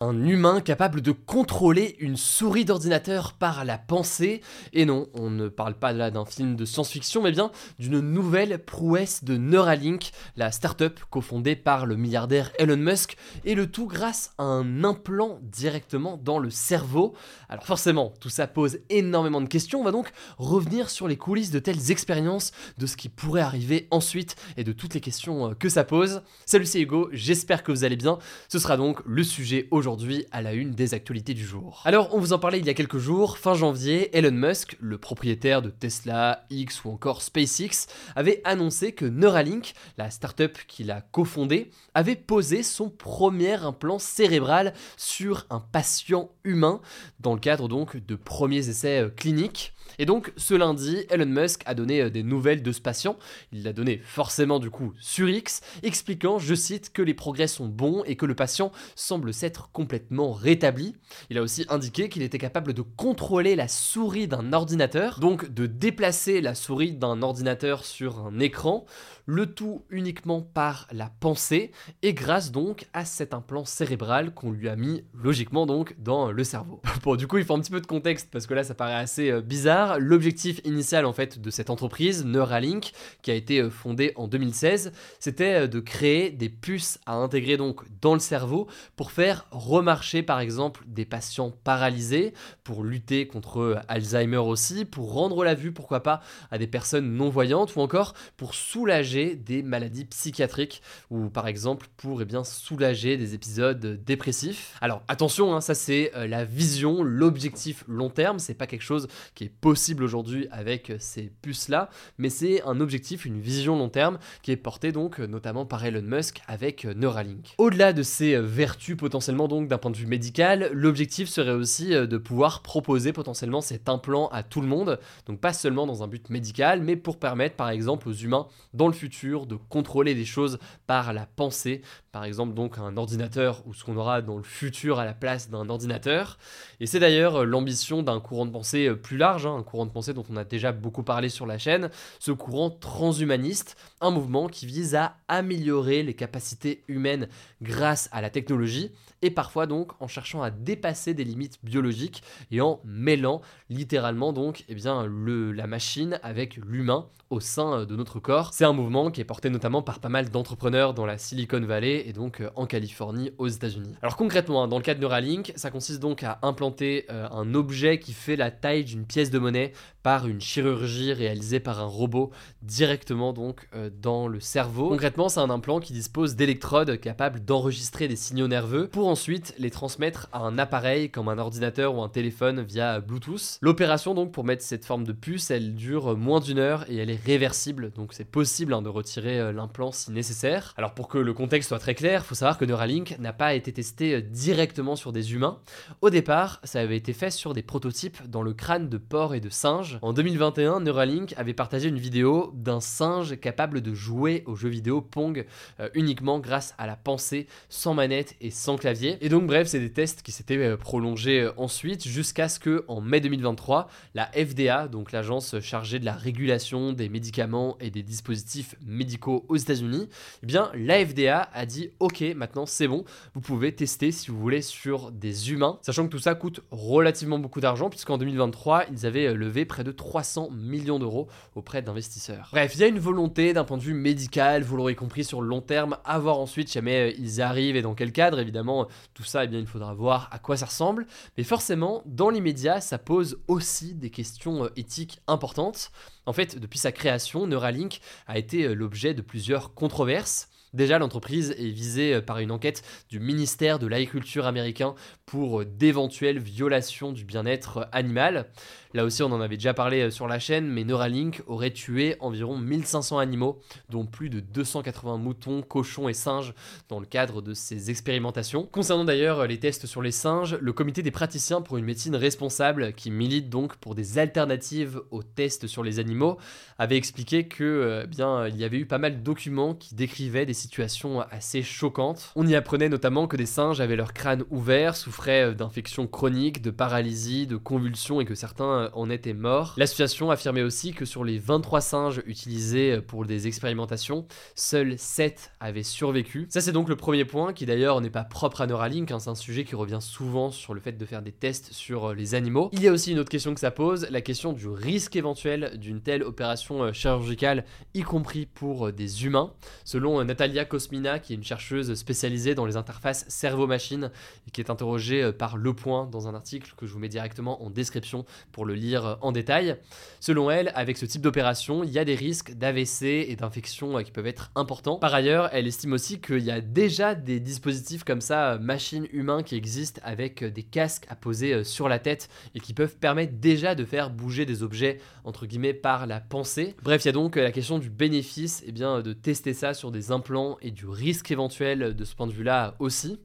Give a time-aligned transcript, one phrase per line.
[0.00, 4.42] Un humain capable de contrôler une souris d'ordinateur par la pensée.
[4.72, 8.64] Et non, on ne parle pas là d'un film de science-fiction, mais bien d'une nouvelle
[8.64, 14.34] prouesse de Neuralink, la start-up cofondée par le milliardaire Elon Musk, et le tout grâce
[14.38, 17.14] à un implant directement dans le cerveau.
[17.48, 19.80] Alors forcément, tout ça pose énormément de questions.
[19.80, 23.88] On va donc revenir sur les coulisses de telles expériences, de ce qui pourrait arriver
[23.90, 26.22] ensuite et de toutes les questions euh, que ça pose.
[26.46, 28.20] Salut, c'est Hugo, j'espère que vous allez bien.
[28.48, 29.87] Ce sera donc le sujet aujourd'hui
[30.32, 31.82] à la une des actualités du jour.
[31.84, 34.98] Alors, on vous en parlait il y a quelques jours, fin janvier, Elon Musk, le
[34.98, 41.00] propriétaire de Tesla, X ou encore SpaceX, avait annoncé que Neuralink, la startup qu'il a
[41.00, 46.80] cofondée, avait posé son premier implant cérébral sur un patient humain
[47.20, 49.72] dans le cadre donc de premiers essais euh, cliniques.
[49.98, 53.16] Et donc ce lundi, Elon Musk a donné euh, des nouvelles de ce patient.
[53.52, 57.66] Il l'a donné forcément du coup sur X, expliquant, je cite, que les progrès sont
[57.66, 60.96] bons et que le patient semble s'être complètement rétabli.
[61.30, 65.66] Il a aussi indiqué qu'il était capable de contrôler la souris d'un ordinateur, donc de
[65.66, 68.86] déplacer la souris d'un ordinateur sur un écran,
[69.24, 71.70] le tout uniquement par la pensée
[72.02, 76.42] et grâce donc à cet implant cérébral qu'on lui a mis logiquement donc dans le
[76.42, 76.82] cerveau.
[77.04, 78.94] bon, du coup, il faut un petit peu de contexte parce que là ça paraît
[78.94, 82.90] assez euh, bizarre l'objectif initial en fait de cette entreprise, Neuralink,
[83.22, 87.56] qui a été euh, fondée en 2016, c'était euh, de créer des puces à intégrer
[87.56, 88.66] donc dans le cerveau
[88.96, 95.12] pour faire remarcher par exemple des patients paralysés, pour lutter contre euh, Alzheimer aussi, pour
[95.12, 96.20] rendre la vue pourquoi pas
[96.50, 101.86] à des personnes non voyantes ou encore pour soulager des maladies psychiatriques ou par exemple
[101.96, 104.76] pour eh bien soulager des épisodes dépressifs.
[104.80, 109.44] Alors attention, hein, ça c'est la vision, l'objectif long terme, c'est pas quelque chose qui
[109.44, 114.18] est possible possible aujourd'hui avec ces puces-là, mais c'est un objectif, une vision long terme
[114.42, 117.54] qui est portée donc notamment par Elon Musk avec Neuralink.
[117.58, 122.16] Au-delà de ces vertus potentiellement donc d'un point de vue médical, l'objectif serait aussi de
[122.18, 126.30] pouvoir proposer potentiellement cet implant à tout le monde, donc pas seulement dans un but
[126.30, 130.58] médical, mais pour permettre par exemple aux humains dans le futur de contrôler des choses
[130.86, 131.82] par la pensée,
[132.12, 135.50] par exemple donc un ordinateur ou ce qu'on aura dans le futur à la place
[135.50, 136.38] d'un ordinateur.
[136.80, 140.24] Et c'est d'ailleurs l'ambition d'un courant de pensée plus large, hein, courant de pensée dont
[140.30, 144.94] on a déjà beaucoup parlé sur la chaîne, ce courant transhumaniste, un mouvement qui vise
[144.94, 147.28] à améliorer les capacités humaines
[147.62, 148.90] grâce à la technologie
[149.22, 154.64] et parfois donc en cherchant à dépasser des limites biologiques et en mêlant littéralement donc
[154.68, 158.54] eh bien, le, la machine avec l'humain au sein de notre corps.
[158.54, 161.97] C'est un mouvement qui est porté notamment par pas mal d'entrepreneurs dans la Silicon Valley
[162.06, 163.94] et donc euh, en Californie aux États-Unis.
[164.02, 167.54] Alors concrètement, hein, dans le cas de Neuralink, ça consiste donc à implanter euh, un
[167.54, 169.72] objet qui fait la taille d'une pièce de monnaie
[170.02, 172.30] par une chirurgie réalisée par un robot
[172.62, 174.88] directement donc euh, dans le cerveau.
[174.88, 179.70] Concrètement, c'est un implant qui dispose d'électrodes capables d'enregistrer des signaux nerveux pour ensuite les
[179.70, 183.58] transmettre à un appareil comme un ordinateur ou un téléphone via Bluetooth.
[183.60, 187.10] L'opération donc pour mettre cette forme de puce, elle dure moins d'une heure et elle
[187.10, 190.74] est réversible, donc c'est possible hein, de retirer l'implant si nécessaire.
[190.76, 193.54] Alors pour que le contexte soit très clair, il faut savoir que Neuralink n'a pas
[193.54, 195.60] été testé euh, directement sur des humains.
[196.00, 199.40] Au départ, ça avait été fait sur des prototypes dans le crâne de porc et
[199.40, 204.56] de singe en 2021, Neuralink avait partagé une vidéo d'un singe capable de jouer aux
[204.56, 205.46] jeux vidéo Pong
[205.80, 209.18] euh, uniquement grâce à la pensée, sans manette et sans clavier.
[209.20, 213.00] Et donc bref, c'est des tests qui s'étaient euh, prolongés ensuite jusqu'à ce que en
[213.00, 218.74] mai 2023, la FDA, donc l'agence chargée de la régulation des médicaments et des dispositifs
[218.86, 220.08] médicaux aux États-Unis,
[220.42, 224.38] eh bien la FDA a dit OK, maintenant c'est bon, vous pouvez tester si vous
[224.38, 229.06] voulez sur des humains, sachant que tout ça coûte relativement beaucoup d'argent puisqu'en 2023, ils
[229.06, 232.48] avaient levé près de 300 millions d'euros auprès d'investisseurs.
[232.52, 235.40] Bref, il y a une volonté d'un point de vue médical, vous l'aurez compris sur
[235.40, 238.38] le long terme, à voir ensuite jamais euh, ils arrivent et dans quel cadre.
[238.38, 241.06] Évidemment, tout ça, eh bien, il faudra voir à quoi ça ressemble.
[241.36, 245.90] Mais forcément, dans l'immédiat, ça pose aussi des questions euh, éthiques importantes.
[246.26, 250.48] En fait, depuis sa création, Neuralink a été euh, l'objet de plusieurs controverses.
[250.74, 254.94] Déjà, l'entreprise est visée par une enquête du ministère de l'Agriculture américain
[255.26, 258.50] pour d'éventuelles violations du bien-être animal.
[258.94, 262.16] Là aussi, on en avait déjà parlé euh, sur la chaîne, mais Neuralink aurait tué
[262.20, 263.60] environ 1500 animaux,
[263.90, 266.54] dont plus de 280 moutons, cochons et singes,
[266.88, 268.64] dans le cadre de ces expérimentations.
[268.64, 272.94] Concernant d'ailleurs les tests sur les singes, le comité des praticiens pour une médecine responsable,
[272.94, 276.38] qui milite donc pour des alternatives aux tests sur les animaux,
[276.78, 280.46] avait expliqué que euh, bien il y avait eu pas mal de documents qui décrivaient
[280.46, 282.32] des situations assez choquantes.
[282.36, 286.60] On y apprenait notamment que des singes avaient leur crâne ouvert, souffraient euh, d'infections chroniques,
[286.60, 289.74] de paralysie, de convulsions et que certains euh, en étaient morts.
[289.76, 295.52] L'association affirmait aussi que sur les 23 singes utilisés euh, pour des expérimentations, seuls 7
[295.60, 296.46] avaient survécu.
[296.50, 299.30] Ça c'est donc le premier point qui d'ailleurs n'est pas propre à Neuralink, hein, c'est
[299.30, 302.70] un sujet qui revient souvent sur le fait de faire des tests sur les animaux.
[302.72, 305.78] Il y a aussi une autre question que ça pose, la question du risque éventuel
[305.78, 307.64] d'une telle opération chirurgicale,
[307.94, 309.52] y compris pour des humains.
[309.84, 314.10] Selon Natalia qui est une chercheuse spécialisée dans les interfaces cerveau-machine
[314.46, 317.62] et qui est interrogée par Le Point dans un article que je vous mets directement
[317.62, 319.76] en description pour le lire en détail.
[320.20, 324.02] Selon elle, avec ce type d'opération, il y a des risques d'AVC et d'infections euh,
[324.02, 324.96] qui peuvent être importants.
[324.96, 329.06] Par ailleurs, elle estime aussi qu'il y a déjà des dispositifs comme ça, euh, machines
[329.12, 332.96] humains, qui existent avec euh, des casques à poser sur la tête et qui peuvent
[332.96, 336.74] permettre déjà de faire bouger des objets, entre guillemets, par la pensée.
[336.82, 339.90] Bref, il y a donc la question du bénéfice, eh bien, de tester ça sur
[339.90, 343.18] des implants et du risque éventuel de ce point de vue-là aussi.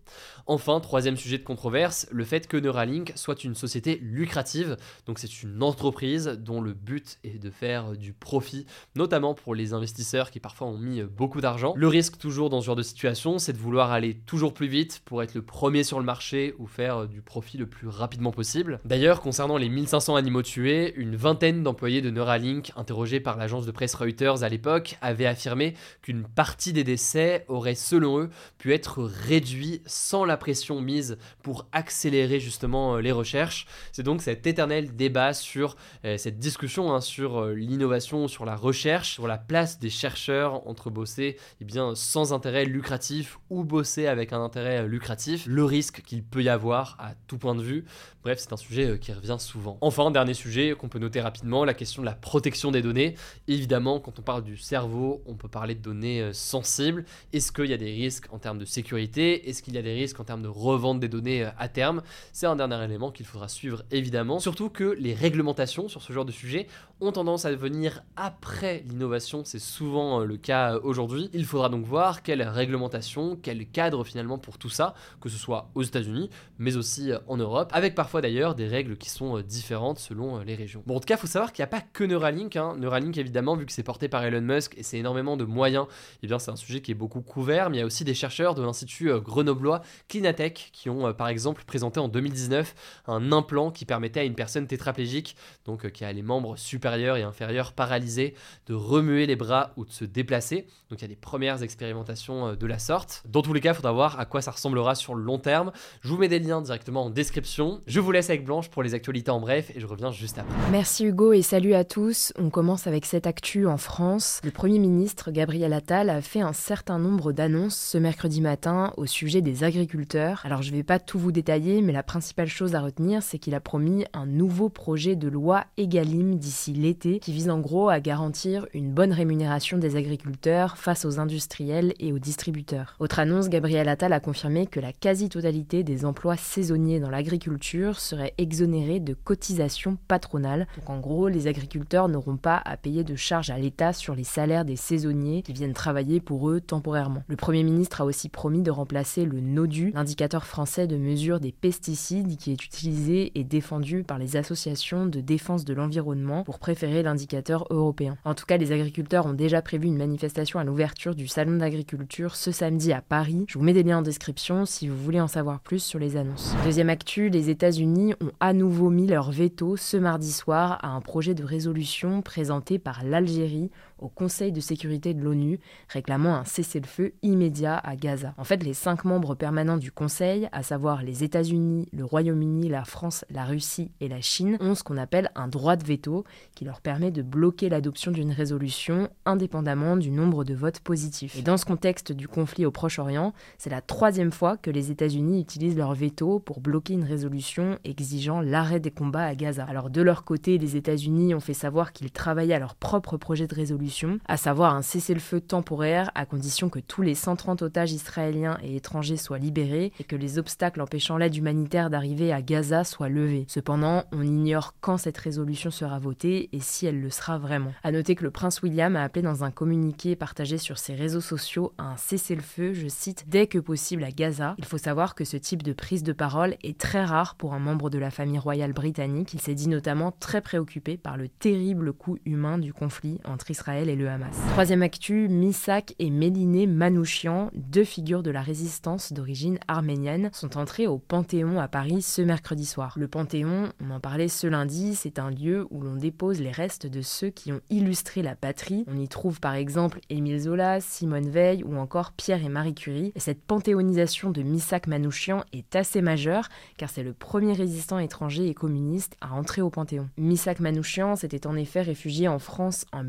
[0.46, 4.76] Enfin, troisième sujet de controverse, le fait que Neuralink soit une société lucrative,
[5.06, 9.74] donc c'est une entreprise dont le but est de faire du profit, notamment pour les
[9.74, 11.74] investisseurs qui parfois ont mis beaucoup d'argent.
[11.78, 15.02] Le risque toujours dans ce genre de situation, c'est de vouloir aller toujours plus vite
[15.06, 18.80] pour être le premier sur le marché ou faire du profit le plus rapidement possible.
[18.84, 23.72] D'ailleurs, concernant les 1500 animaux tués, une vingtaine d'employés de Neuralink, interrogés par l'agence de
[23.72, 29.04] presse Reuters à l'époque, avaient affirmé qu'une partie des décès aurait, selon eux, pu être
[29.04, 33.68] réduit sans la pression mise pour accélérer justement euh, les recherches.
[33.92, 35.76] C'est donc cet éternel débat sur
[36.06, 40.68] euh, cette discussion hein, sur euh, l'innovation, sur la recherche, sur la place des chercheurs
[40.68, 46.02] entre bosser eh bien, sans intérêt lucratif ou bosser avec un intérêt lucratif, le risque
[46.02, 47.86] qu'il peut y avoir à tout point de vue.
[48.24, 49.78] Bref, c'est un sujet qui revient souvent.
[49.82, 53.16] Enfin, dernier sujet qu'on peut noter rapidement, la question de la protection des données.
[53.50, 57.04] Évidemment, quand on parle du cerveau, on peut parler de données sensibles.
[57.34, 59.50] Est-ce qu'il y a des risques en termes de sécurité?
[59.50, 62.02] Est-ce qu'il y a des risques en termes de revente des données euh, à terme.
[62.32, 64.40] C'est un dernier élément qu'il faudra suivre évidemment.
[64.40, 66.68] Surtout que les réglementations sur ce genre de sujet
[67.02, 71.30] ont tendance à venir après l'innovation, c'est souvent euh, le cas euh, aujourd'hui.
[71.34, 75.70] Il faudra donc voir quelle réglementation, quel cadre finalement pour tout ça, que ce soit
[75.76, 80.40] aux États-Unis, mais aussi en Europe, avec parfois d'ailleurs des règles qui sont différentes selon
[80.40, 80.84] les régions.
[80.86, 82.56] Bon, en tout cas, faut savoir qu'il n'y a pas que Neuralink.
[82.56, 82.76] Hein.
[82.78, 86.18] Neuralink, évidemment, vu que c'est porté par Elon Musk et c'est énormément de moyens, et
[86.24, 88.14] eh bien c'est un sujet qui est beaucoup couvert, mais il y a aussi des
[88.14, 89.82] chercheurs de l'Institut grenoblois
[90.14, 92.76] Clinatech qui ont euh, par exemple présenté en 2019
[93.08, 97.18] un implant qui permettait à une personne tétraplégique, donc euh, qui a les membres supérieurs
[97.18, 98.36] et inférieurs paralysés,
[98.68, 100.68] de remuer les bras ou de se déplacer.
[100.92, 103.24] Donc il y a des premières expérimentations euh, de la sorte.
[103.28, 105.72] Dans tous les cas, il faudra voir à quoi ça ressemblera sur le long terme.
[106.02, 107.82] Je vous mets des liens directement en description.
[107.88, 110.54] Je vous laisse avec Blanche pour les actualités en bref et je reviens juste après.
[110.72, 112.34] Merci Hugo et salut à tous.
[112.38, 114.42] On commence avec cette actu en France.
[114.44, 119.08] Le Premier ministre Gabriel Attal a fait un certain nombre d'annonces ce mercredi matin au
[119.08, 120.03] sujet des agriculteurs.
[120.44, 123.40] Alors je ne vais pas tout vous détailler, mais la principale chose à retenir, c'est
[123.40, 127.90] qu'il a promis un nouveau projet de loi EGalim d'ici l'été, qui vise en gros
[127.90, 132.96] à garantir une bonne rémunération des agriculteurs face aux industriels et aux distributeurs.
[133.00, 138.34] Autre annonce, Gabriel Attal a confirmé que la quasi-totalité des emplois saisonniers dans l'agriculture serait
[138.38, 140.68] exonérée de cotisations patronales.
[140.78, 144.24] Donc en gros, les agriculteurs n'auront pas à payer de charges à l'État sur les
[144.24, 147.24] salaires des saisonniers qui viennent travailler pour eux temporairement.
[147.28, 151.52] Le Premier ministre a aussi promis de remplacer le NODU, l'indicateur français de mesure des
[151.52, 157.04] pesticides, qui est utilisé et défendu par les associations de défense de l'environnement pour préférer
[157.04, 158.18] l'indicateur européen.
[158.26, 162.36] En tout cas, les agriculteurs ont déjà prévu une manifestation à l'ouverture du salon d'agriculture
[162.36, 163.46] ce samedi à Paris.
[163.48, 166.18] Je vous mets des liens en description si vous voulez en savoir plus sur les
[166.18, 166.54] annonces.
[166.64, 171.02] Deuxième actu, les États-Unis ont à nouveau mis leur veto ce mardi soir à un
[171.02, 173.70] projet de résolution présenté par l'Algérie
[174.04, 178.34] au Conseil de sécurité de l'ONU réclamant un cessez-le-feu immédiat à Gaza.
[178.38, 182.84] En fait, les cinq membres permanents du Conseil, à savoir les États-Unis, le Royaume-Uni, la
[182.84, 186.66] France, la Russie et la Chine, ont ce qu'on appelle un droit de veto qui
[186.66, 191.38] leur permet de bloquer l'adoption d'une résolution indépendamment du nombre de votes positifs.
[191.38, 195.40] Et dans ce contexte du conflit au Proche-Orient, c'est la troisième fois que les États-Unis
[195.40, 199.64] utilisent leur veto pour bloquer une résolution exigeant l'arrêt des combats à Gaza.
[199.64, 203.48] Alors de leur côté, les États-Unis ont fait savoir qu'ils travaillaient à leur propre projet
[203.48, 207.92] de résolution solution, à savoir un cessez-le-feu temporaire à condition que tous les 130 otages
[207.92, 212.84] israéliens et étrangers soient libérés et que les obstacles empêchant l'aide humanitaire d'arriver à Gaza
[212.84, 213.46] soient levés.
[213.48, 217.74] Cependant, on ignore quand cette résolution sera votée et si elle le sera vraiment.
[217.84, 221.22] À noter que le prince William a appelé dans un communiqué partagé sur ses réseaux
[221.22, 224.56] sociaux à un cessez-le-feu, je cite, dès que possible à Gaza.
[224.58, 227.60] Il faut savoir que ce type de prise de parole est très rare pour un
[227.60, 229.34] membre de la famille royale britannique.
[229.34, 233.83] Il s'est dit notamment très préoccupé par le terrible coût humain du conflit entre Israël
[233.90, 234.36] et le Hamas.
[234.50, 240.88] Troisième actu, Misak et Méliné Manouchian, deux figures de la résistance d'origine arménienne, sont entrés
[240.88, 242.94] au Panthéon à Paris ce mercredi soir.
[242.98, 246.88] Le Panthéon, on en parlait ce lundi, c'est un lieu où l'on dépose les restes
[246.88, 248.86] de ceux qui ont illustré la patrie.
[248.88, 253.12] On y trouve par exemple Émile Zola, Simone Veil ou encore Pierre et Marie Curie.
[253.16, 258.48] Et cette panthéonisation de Misak Manouchian est assez majeure car c'est le premier résistant étranger
[258.48, 260.10] et communiste à entrer au Panthéon.
[260.18, 263.04] Misak Manouchian s'était en effet réfugié en France en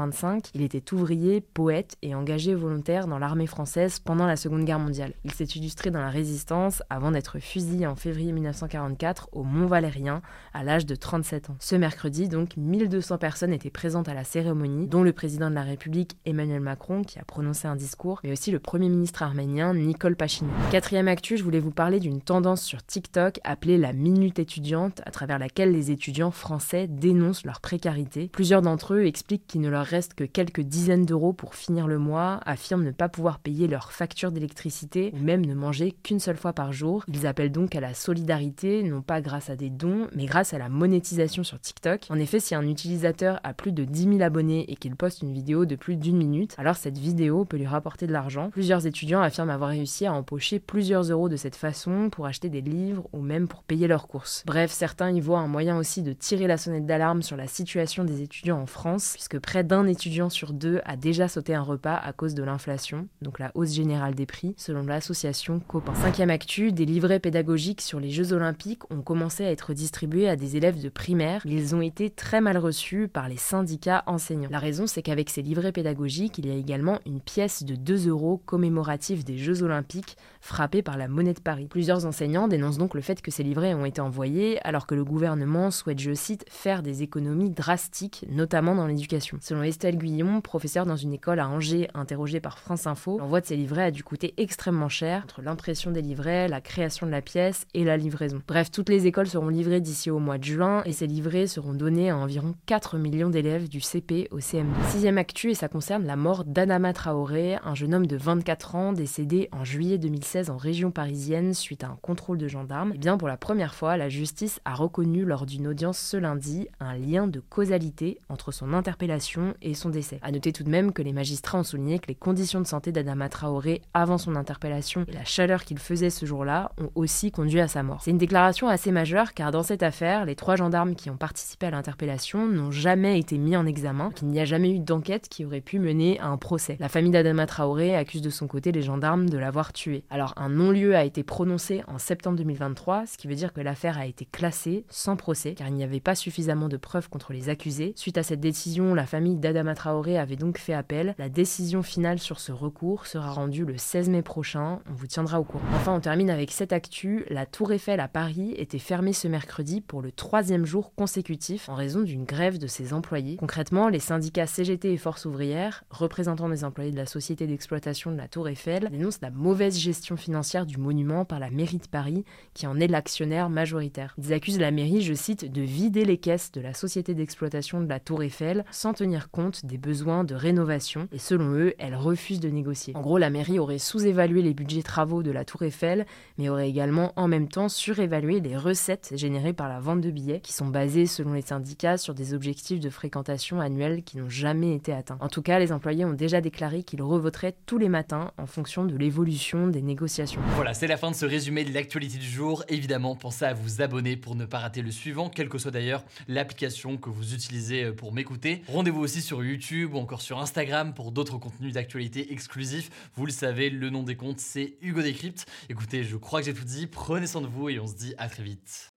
[0.00, 0.50] 1925.
[0.54, 5.12] Il était ouvrier, poète et engagé volontaire dans l'armée française pendant la Seconde Guerre mondiale.
[5.24, 10.22] Il s'est illustré dans la résistance avant d'être fusillé en février 1944 au Mont Valérien
[10.54, 11.56] à l'âge de 37 ans.
[11.60, 15.62] Ce mercredi, donc, 1200 personnes étaient présentes à la cérémonie, dont le président de la
[15.62, 20.16] République Emmanuel Macron qui a prononcé un discours, mais aussi le premier ministre arménien Nicole
[20.16, 20.52] Pachinian.
[20.70, 25.10] Quatrième actu, je voulais vous parler d'une tendance sur TikTok appelée la minute étudiante, à
[25.10, 28.28] travers laquelle les étudiants français dénoncent leur précarité.
[28.32, 31.98] Plusieurs d'entre eux expliquent qu'il ne leur reste que quelques dizaines d'euros pour finir le
[31.98, 36.36] mois, affirment ne pas pouvoir payer leurs factures d'électricité ou même ne manger qu'une seule
[36.36, 37.04] fois par jour.
[37.08, 40.58] Ils appellent donc à la solidarité, non pas grâce à des dons, mais grâce à
[40.58, 42.06] la monétisation sur TikTok.
[42.08, 45.32] En effet, si un utilisateur a plus de 10 000 abonnés et qu'il poste une
[45.32, 48.50] vidéo de plus d'une minute, alors cette vidéo peut lui rapporter de l'argent.
[48.50, 52.60] Plusieurs étudiants affirment avoir réussi à empocher plusieurs euros de cette façon pour acheter des
[52.60, 54.44] livres ou même pour payer leurs courses.
[54.46, 58.04] Bref, certains y voient un moyen aussi de tirer la sonnette d'alarme sur la situation
[58.04, 61.96] des étudiants en France, puisque près d'un étudiant sur deux a déjà sauté un repas
[61.96, 65.94] à cause de l'inflation, donc la hausse générale des prix, selon l'association Copain.
[65.94, 70.36] Cinquième actu, des livrets pédagogiques sur les Jeux Olympiques ont commencé à être distribués à
[70.36, 71.42] des élèves de primaire.
[71.44, 74.50] Ils ont été très mal reçus par les syndicats enseignants.
[74.50, 78.08] La raison, c'est qu'avec ces livrets pédagogiques, il y a également une pièce de 2
[78.08, 81.68] euros commémorative des Jeux Olympiques frappée par la monnaie de Paris.
[81.68, 85.04] Plusieurs enseignants dénoncent donc le fait que ces livrets ont été envoyés alors que le
[85.04, 89.38] gouvernement souhaite, je cite, faire des économies drastiques, notamment dans l'éducation.
[89.40, 93.46] Selon Estelle Guillon, professeure dans une école à Angers, interrogée par France Info, l'envoi de
[93.46, 97.22] ces livrets a dû coûter extrêmement cher entre l'impression des livrets, la création de la
[97.22, 98.42] pièce et la livraison.
[98.48, 101.72] Bref, toutes les écoles seront livrées d'ici au mois de juin et ces livrets seront
[101.72, 104.64] donnés à environ 4 millions d'élèves du CP au CM2.
[104.88, 108.92] Sixième actu et ça concerne la mort d'Adama Traoré, un jeune homme de 24 ans
[108.92, 112.90] décédé en juillet 2016 en région parisienne suite à un contrôle de gendarmes.
[112.90, 116.16] Et eh bien pour la première fois, la justice a reconnu lors d'une audience ce
[116.16, 120.18] lundi un lien de causalité entre son interpellation et son décès.
[120.22, 122.92] A noter tout de même que les magistrats ont souligné que les conditions de santé
[122.92, 127.60] d'Adama Traoré avant son interpellation et la chaleur qu'il faisait ce jour-là ont aussi conduit
[127.60, 128.00] à sa mort.
[128.02, 131.66] C'est une déclaration assez majeure car dans cette affaire, les trois gendarmes qui ont participé
[131.66, 135.44] à l'interpellation n'ont jamais été mis en examen, qu'il n'y a jamais eu d'enquête qui
[135.44, 136.76] aurait pu mener à un procès.
[136.80, 140.04] La famille d'Adama Traoré accuse de son côté les gendarmes de l'avoir tué.
[140.10, 143.98] Alors un non-lieu a été prononcé en septembre 2023, ce qui veut dire que l'affaire
[143.98, 147.48] a été classée sans procès car il n'y avait pas suffisamment de preuves contre les
[147.48, 147.92] accusés.
[147.96, 151.14] Suite à cette décision, la famille d'Adama Traoré avait donc fait appel.
[151.18, 154.80] La décision finale sur ce recours sera rendue le 16 mai prochain.
[154.90, 155.64] On vous tiendra au courant.
[155.74, 157.24] Enfin, on termine avec cette actu.
[157.30, 161.74] La Tour Eiffel à Paris était fermée ce mercredi pour le troisième jour consécutif en
[161.74, 163.36] raison d'une grève de ses employés.
[163.36, 168.16] Concrètement, les syndicats CGT et Force ouvrière, représentants des employés de la société d'exploitation de
[168.16, 172.24] la Tour Eiffel, dénoncent la mauvaise gestion financière du monument par la mairie de Paris,
[172.54, 174.14] qui en est l'actionnaire majoritaire.
[174.18, 177.88] Ils accusent la mairie, je cite, de vider les caisses de la société d'exploitation de
[177.88, 182.40] la Tour Eiffel sans tenir compte des besoins de rénovation, et selon eux, elle refuse
[182.40, 182.94] de négocier.
[182.96, 186.06] En gros, la mairie aurait sous-évalué les budgets travaux de la Tour Eiffel,
[186.38, 190.40] mais aurait également en même temps surévalué les recettes générées par la vente de billets,
[190.40, 194.74] qui sont basées, selon les syndicats, sur des objectifs de fréquentation annuels qui n'ont jamais
[194.74, 195.18] été atteints.
[195.20, 198.84] En tout cas, les employés ont déjà déclaré qu'ils revoteraient tous les matins en fonction
[198.84, 200.40] de l'évolution des négociations.
[200.56, 202.64] Voilà, c'est la fin de ce résumé de l'actualité du jour.
[202.68, 206.04] Évidemment, pensez à vous abonner pour ne pas rater le suivant, quelle que soit d'ailleurs
[206.28, 208.62] l'application que vous utilisez pour m'écouter.
[208.68, 212.90] Rendez-vous aussi sur YouTube ou encore sur Instagram pour d'autres contenus d'actualité exclusifs.
[213.14, 215.46] Vous le savez, le nom des comptes, c'est Hugo Décrypte.
[215.68, 216.88] Écoutez, je crois que j'ai tout dit.
[216.88, 218.90] Prenez soin de vous et on se dit à très vite.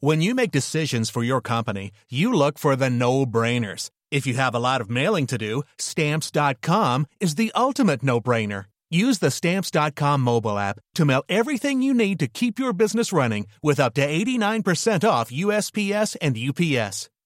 [0.00, 3.88] When you make decisions for your company, you look for the no-brainers.
[4.10, 8.66] If you have a lot of mailing to do, stamps.com is the ultimate no-brainer.
[8.90, 13.46] Use the stamps.com mobile app to mail everything you need to keep your business running
[13.62, 17.08] with up to 89% off USPS and UPS.